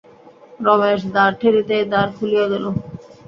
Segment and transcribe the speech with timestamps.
[0.59, 2.65] রমেশ দ্বার ঠেলিতেই দ্বার খুলিয়া গেল।